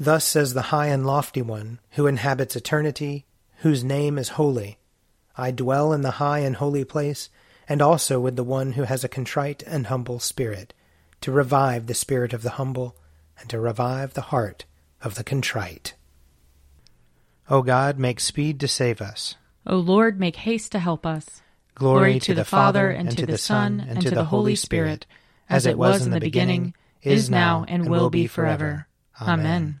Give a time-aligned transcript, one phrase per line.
[0.00, 3.26] Thus says the high and lofty one, who inhabits eternity,
[3.58, 4.78] whose name is holy.
[5.36, 7.30] I dwell in the high and holy place,
[7.68, 10.72] and also with the one who has a contrite and humble spirit,
[11.20, 12.96] to revive the spirit of the humble,
[13.40, 14.64] and to revive the heart
[15.02, 15.94] of the contrite.
[17.50, 19.34] O God, make speed to save us.
[19.66, 21.42] O Lord, make haste to help us.
[21.74, 24.54] Glory, Glory to, to the, the Father, and to the Son, and to the Holy
[24.54, 25.06] Spirit,
[25.48, 28.86] as it was in the beginning, is now, and will be forever.
[29.20, 29.80] Amen.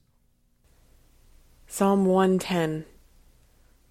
[1.73, 2.83] Psalm 110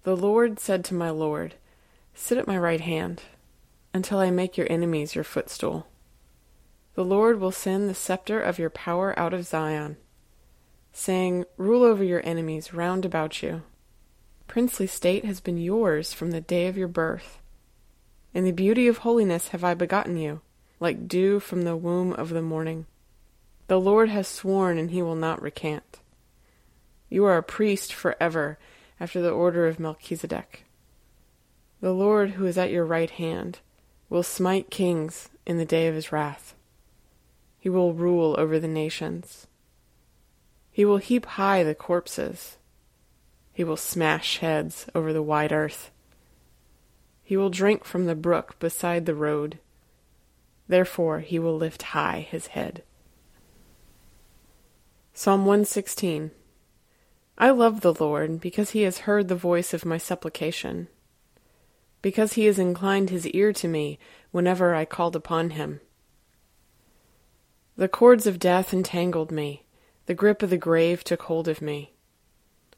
[0.03, 1.55] The Lord said to my Lord,
[2.13, 3.23] Sit at my right hand,
[3.91, 5.87] until I make your enemies your footstool.
[6.93, 9.97] The Lord will send the scepter of your power out of Zion,
[10.93, 13.63] saying, Rule over your enemies round about you.
[14.45, 17.39] Princely state has been yours from the day of your birth.
[18.31, 20.41] In the beauty of holiness have I begotten you,
[20.79, 22.85] like dew from the womb of the morning.
[23.65, 26.00] The Lord has sworn, and he will not recant.
[27.11, 28.57] You are a priest forever,
[28.97, 30.63] after the order of Melchizedek.
[31.81, 33.59] The Lord, who is at your right hand,
[34.09, 36.55] will smite kings in the day of his wrath.
[37.59, 39.45] He will rule over the nations.
[40.71, 42.57] He will heap high the corpses.
[43.51, 45.91] He will smash heads over the wide earth.
[47.25, 49.59] He will drink from the brook beside the road.
[50.69, 52.83] Therefore he will lift high his head.
[55.13, 56.31] Psalm 116
[57.41, 60.89] I love the Lord because he has heard the voice of my supplication,
[62.03, 63.97] because he has inclined his ear to me
[64.29, 65.81] whenever I called upon him.
[67.77, 69.63] The cords of death entangled me,
[70.05, 71.93] the grip of the grave took hold of me.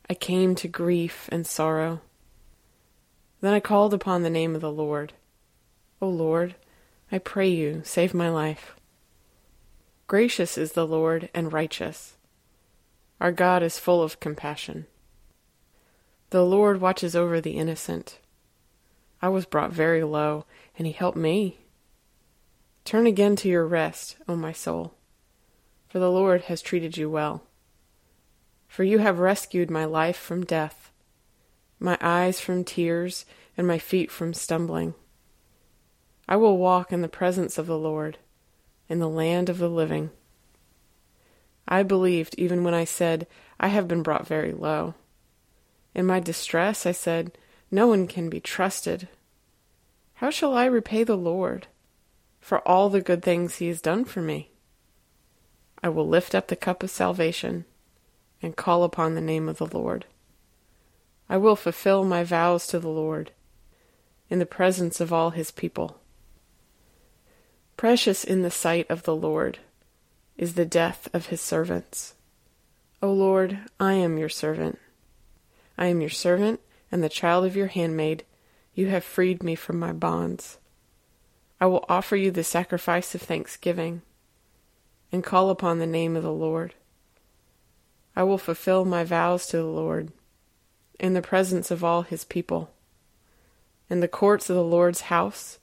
[0.09, 1.99] I came to grief and sorrow.
[3.41, 5.11] Then I called upon the name of the Lord.
[6.01, 6.55] O Lord,
[7.11, 8.77] I pray you, save my life.
[10.07, 12.15] Gracious is the Lord and righteous.
[13.21, 14.87] Our God is full of compassion.
[16.29, 18.19] The Lord watches over the innocent.
[19.21, 20.45] I was brought very low,
[20.77, 21.59] and he helped me.
[22.85, 24.95] Turn again to your rest, O my soul,
[25.87, 27.43] for the Lord has treated you well.
[28.67, 30.91] For you have rescued my life from death,
[31.79, 33.25] my eyes from tears,
[33.55, 34.95] and my feet from stumbling.
[36.27, 38.17] I will walk in the presence of the Lord,
[38.89, 40.09] in the land of the living.
[41.67, 43.27] I believed even when I said,
[43.59, 44.95] I have been brought very low.
[45.95, 47.37] In my distress I said,
[47.71, 49.07] No one can be trusted.
[50.15, 51.67] How shall I repay the Lord?
[52.43, 54.51] for all the good things he has done for me.
[55.81, 57.63] I will lift up the cup of salvation
[58.41, 60.05] and call upon the name of the Lord.
[61.29, 63.31] I will fulfill my vows to the Lord
[64.29, 66.01] in the presence of all his people.
[67.77, 69.59] Precious in the sight of the Lord
[70.37, 72.15] is the death of his servants.
[73.01, 74.79] O Lord, I am your servant.
[75.77, 76.59] I am your servant
[76.91, 78.23] and the child of your handmaid.
[78.73, 80.57] You have freed me from my bonds.
[81.59, 84.01] I will offer you the sacrifice of thanksgiving
[85.11, 86.73] and call upon the name of the Lord.
[88.15, 90.11] I will fulfill my vows to the Lord
[90.99, 92.71] in the presence of all his people,
[93.89, 95.59] in the courts of the Lord's house,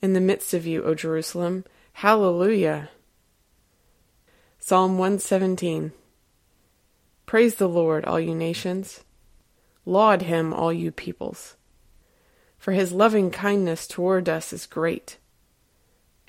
[0.00, 1.64] in the midst of you, O Jerusalem.
[1.94, 2.90] Hallelujah!
[4.58, 5.92] Psalm 117
[7.26, 9.04] Praise the Lord, all you nations.
[9.84, 11.56] Laud him, all you peoples
[12.58, 15.16] for his loving kindness toward us is great.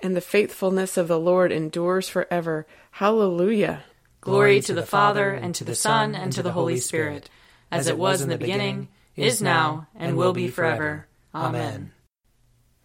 [0.02, 2.66] And the faithfulness of the Lord endures forever.
[2.92, 3.84] Hallelujah.
[4.22, 7.30] Glory to the Father, and to the Son, and to the Holy Spirit,
[7.72, 11.08] as it was in the beginning, is now, and will be forever.
[11.34, 11.92] Amen.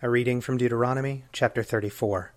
[0.01, 2.33] A reading from Deuteronomy, chapter 34.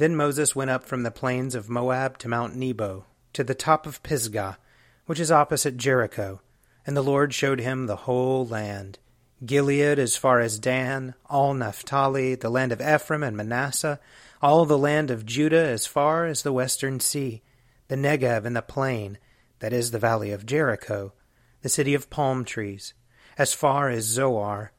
[0.00, 3.04] Then Moses went up from the plains of Moab to Mount Nebo,
[3.34, 4.56] to the top of Pisgah,
[5.04, 6.40] which is opposite Jericho,
[6.86, 8.98] and the Lord showed him the whole land
[9.44, 14.00] Gilead as far as Dan, all Naphtali, the land of Ephraim and Manasseh,
[14.40, 17.42] all the land of Judah as far as the western sea,
[17.88, 19.18] the Negev and the plain,
[19.58, 21.12] that is the valley of Jericho,
[21.60, 22.94] the city of palm trees,
[23.36, 24.72] as far as Zoar.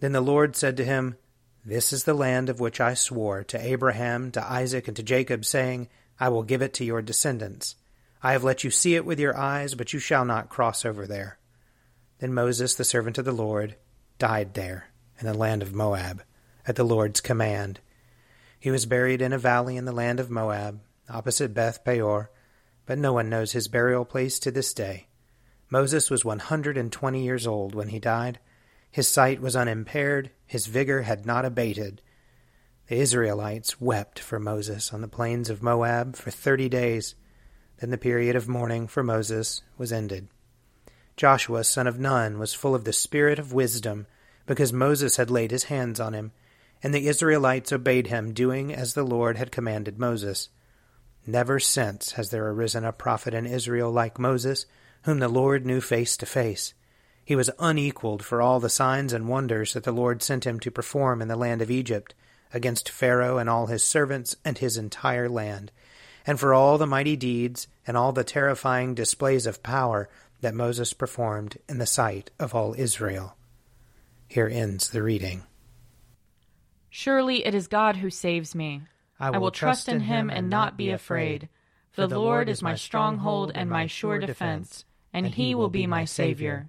[0.00, 1.16] Then the Lord said to him,
[1.64, 5.44] This is the land of which I swore to Abraham, to Isaac, and to Jacob,
[5.44, 5.88] saying,
[6.18, 7.76] I will give it to your descendants.
[8.22, 11.06] I have let you see it with your eyes, but you shall not cross over
[11.06, 11.38] there.
[12.18, 13.76] Then Moses, the servant of the Lord,
[14.18, 14.88] died there,
[15.18, 16.22] in the land of Moab,
[16.66, 17.80] at the Lord's command.
[18.58, 22.30] He was buried in a valley in the land of Moab, opposite Beth Peor,
[22.86, 25.08] but no one knows his burial place to this day.
[25.70, 28.38] Moses was one hundred and twenty years old when he died.
[28.92, 32.02] His sight was unimpaired, his vigor had not abated.
[32.88, 37.14] The Israelites wept for Moses on the plains of Moab for thirty days.
[37.78, 40.28] Then the period of mourning for Moses was ended.
[41.16, 44.06] Joshua, son of Nun, was full of the spirit of wisdom,
[44.44, 46.32] because Moses had laid his hands on him,
[46.82, 50.50] and the Israelites obeyed him, doing as the Lord had commanded Moses.
[51.26, 54.66] Never since has there arisen a prophet in Israel like Moses,
[55.04, 56.74] whom the Lord knew face to face.
[57.24, 60.70] He was unequaled for all the signs and wonders that the Lord sent him to
[60.70, 62.14] perform in the land of Egypt,
[62.52, 65.72] against Pharaoh and all his servants and his entire land,
[66.26, 70.08] and for all the mighty deeds and all the terrifying displays of power
[70.40, 73.36] that Moses performed in the sight of all Israel.
[74.28, 75.44] Here ends the reading.
[76.90, 78.82] Surely it is God who saves me.
[79.18, 81.48] I will, I will trust in him and not be afraid.
[81.92, 86.04] For the Lord is my stronghold and my sure defense, and he will be my
[86.04, 86.68] Savior.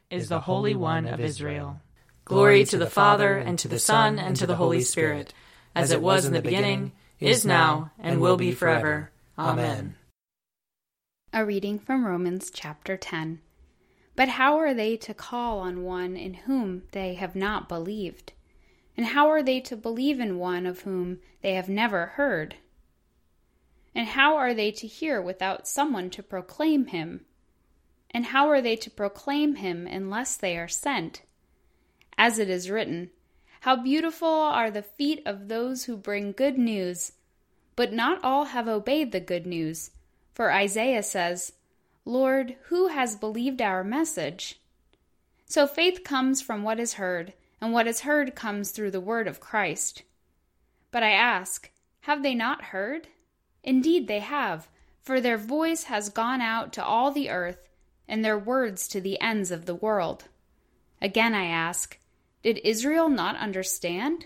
[0.11, 1.79] is the Holy One of Israel.
[2.25, 5.33] Glory to the Father, and to the Son, and to the Holy Spirit,
[5.73, 9.09] as it was in the beginning, is now, and will be forever.
[9.39, 9.95] Amen.
[11.31, 13.39] A reading from Romans chapter 10.
[14.17, 18.33] But how are they to call on one in whom they have not believed?
[18.97, 22.55] And how are they to believe in one of whom they have never heard?
[23.95, 27.25] And how are they to hear without someone to proclaim him?
[28.11, 31.21] And how are they to proclaim him unless they are sent?
[32.17, 33.09] As it is written,
[33.61, 37.13] How beautiful are the feet of those who bring good news!
[37.75, 39.91] But not all have obeyed the good news.
[40.33, 41.53] For Isaiah says,
[42.05, 44.59] Lord, who has believed our message?
[45.45, 49.27] So faith comes from what is heard, and what is heard comes through the word
[49.27, 50.03] of Christ.
[50.91, 51.69] But I ask,
[52.01, 53.07] have they not heard?
[53.63, 54.67] Indeed, they have,
[55.01, 57.67] for their voice has gone out to all the earth,
[58.11, 60.25] and their words to the ends of the world.
[61.01, 61.97] Again I ask,
[62.43, 64.25] did Israel not understand?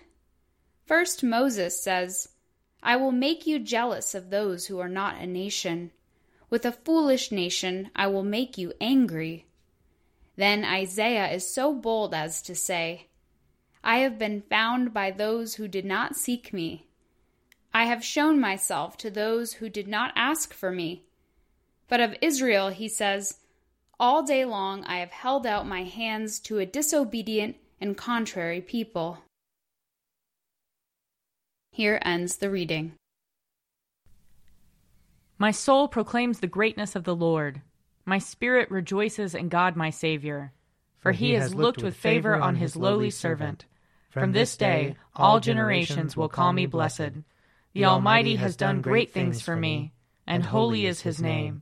[0.87, 2.29] First, Moses says,
[2.81, 5.91] I will make you jealous of those who are not a nation.
[6.49, 9.45] With a foolish nation I will make you angry.
[10.35, 13.07] Then Isaiah is so bold as to say,
[13.83, 16.87] I have been found by those who did not seek me.
[17.71, 21.03] I have shown myself to those who did not ask for me.
[21.87, 23.39] But of Israel he says,
[23.99, 29.19] All day long I have held out my hands to a disobedient and contrary people.
[31.71, 32.93] Here ends the reading.
[35.37, 37.61] My soul proclaims the greatness of the Lord.
[38.05, 40.51] My spirit rejoices in God my Saviour.
[40.99, 43.65] For he has looked with favor on his lowly servant.
[44.09, 47.11] From this day all generations will call me blessed.
[47.73, 49.93] The Almighty has done great things for me,
[50.25, 51.61] and holy is his name.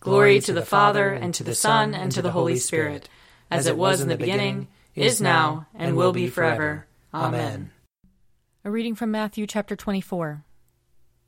[0.00, 3.08] Glory to the Father, and to the Son, and to the Holy Spirit,
[3.50, 6.86] as it was in the beginning, is now, and will be forever.
[7.12, 7.72] Amen.
[8.64, 10.44] A reading from Matthew chapter 24.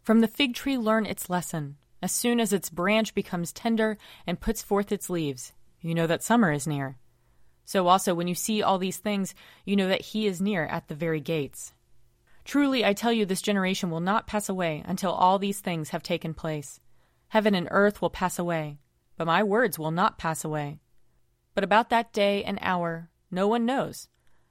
[0.03, 1.79] From the fig tree learn its lesson.
[2.01, 6.23] As soon as its branch becomes tender and puts forth its leaves, you know that
[6.23, 6.97] summer is near.
[7.65, 9.35] So also, when you see all these things,
[9.65, 11.73] you know that he is near at the very gates.
[12.45, 16.03] Truly, I tell you, this generation will not pass away until all these things have
[16.03, 16.81] taken place.
[17.31, 18.79] Heaven and earth will pass away,
[19.17, 20.81] but my words will not pass away.
[21.55, 24.09] But about that day and hour no one knows,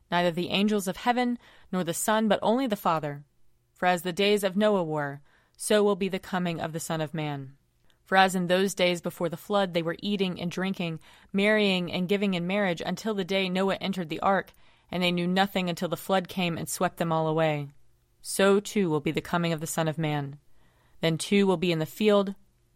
[0.10, 1.38] neither the angels of heaven
[1.74, 3.26] nor the Son, but only the Father.
[3.74, 5.20] For as the days of Noah were,
[5.58, 7.58] so will be the coming of the Son of Man.
[8.06, 11.02] For as in those days before the flood they were eating and drinking,
[11.34, 14.54] marrying and giving in marriage until the day Noah entered the ark,
[14.90, 17.72] and they knew nothing until the flood came and swept them all away.
[18.22, 20.40] So too will be the coming of the Son of Man.
[21.02, 22.36] Then two will be in the field,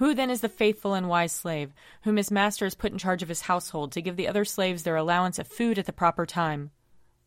[0.00, 3.22] Who then is the faithful and wise slave, whom his master has put in charge
[3.22, 6.24] of his household to give the other slaves their allowance of food at the proper
[6.24, 6.70] time?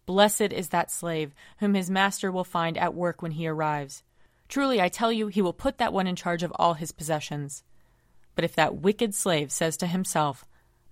[0.07, 4.01] Blessed is that slave, whom his master will find at work when he arrives.
[4.49, 7.63] Truly, I tell you, he will put that one in charge of all his possessions.
[8.33, 10.43] But if that wicked slave says to himself,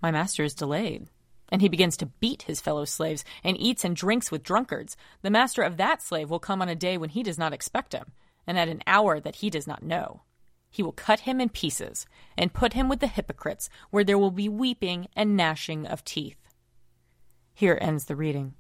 [0.04, 1.08] My master is delayed,
[1.50, 5.32] and he begins to beat his fellow slaves and eats and drinks with drunkards, the
[5.32, 8.12] master of that slave will come on a day when he does not expect him,
[8.46, 10.22] and at an hour that he does not know.
[10.72, 14.32] He will cut him in pieces and put him with the hypocrites, where there will
[14.32, 16.38] be weeping and gnashing of teeth.
[17.54, 18.54] Here ends the reading.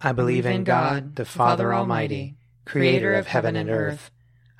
[0.00, 4.12] I believe in God, the Father Almighty, creator of heaven and earth.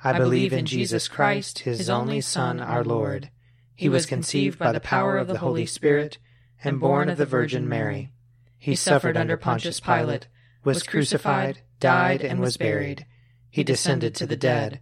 [0.03, 3.31] I believe in Jesus Christ, his only Son, our Lord.
[3.73, 6.17] He was conceived by the power of the Holy Spirit
[6.61, 8.11] and born of the Virgin Mary.
[8.57, 10.27] He suffered under Pontius Pilate,
[10.65, 13.05] was crucified, died, and was buried.
[13.49, 14.81] He descended to the dead.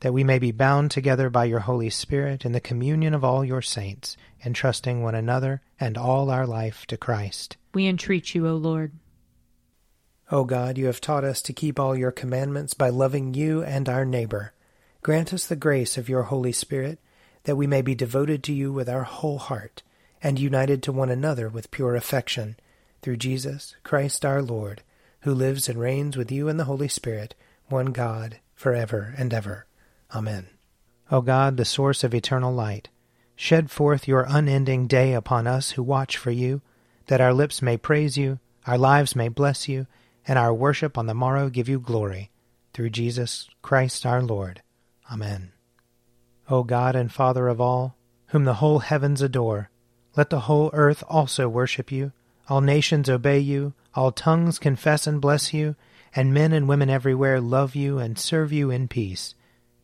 [0.00, 3.44] That we may be bound together by your Holy Spirit in the communion of all
[3.44, 7.56] your saints, entrusting one another and all our life to Christ.
[7.72, 8.92] We entreat you, O Lord.
[10.30, 13.88] O God, you have taught us to keep all your commandments by loving you and
[13.88, 14.52] our neighbor.
[15.02, 16.98] Grant us the grace of your Holy Spirit,
[17.44, 19.82] that we may be devoted to you with our whole heart
[20.20, 22.56] and united to one another with pure affection,
[23.02, 24.82] through Jesus Christ our Lord,
[25.20, 27.36] who lives and reigns with you in the Holy Spirit,
[27.68, 29.66] one God, for ever and ever.
[30.14, 30.46] Amen.
[31.10, 32.88] O God, the source of eternal light,
[33.34, 36.62] shed forth your unending day upon us who watch for you,
[37.06, 39.86] that our lips may praise you, our lives may bless you,
[40.26, 42.30] and our worship on the morrow give you glory,
[42.72, 44.62] through Jesus Christ our Lord.
[45.10, 45.52] Amen.
[46.48, 47.96] O God and Father of all,
[48.28, 49.70] whom the whole heavens adore,
[50.16, 52.12] let the whole earth also worship you,
[52.48, 55.76] all nations obey you, all tongues confess and bless you,
[56.14, 59.34] and men and women everywhere love you and serve you in peace.